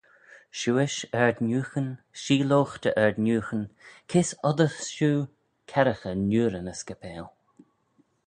[0.59, 1.89] Shiuish ard-nieughyn,
[2.21, 3.61] sheeloghe dy ard-nieughyn,
[4.09, 5.13] kys oddys shiu
[5.69, 7.27] kerraghey niurin y scapail?